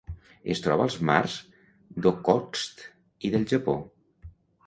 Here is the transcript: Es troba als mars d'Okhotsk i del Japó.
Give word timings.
Es 0.53 0.61
troba 0.67 0.85
als 0.87 0.95
mars 1.09 1.33
d'Okhotsk 2.05 2.81
i 3.29 3.31
del 3.35 3.45
Japó. 3.53 3.77